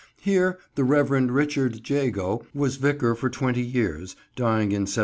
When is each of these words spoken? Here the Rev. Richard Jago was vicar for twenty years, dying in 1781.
Here 0.19 0.57
the 0.73 0.83
Rev. 0.83 1.11
Richard 1.29 1.87
Jago 1.87 2.47
was 2.55 2.77
vicar 2.77 3.13
for 3.13 3.29
twenty 3.29 3.61
years, 3.61 4.15
dying 4.35 4.71
in 4.71 4.85
1781. 4.89 4.97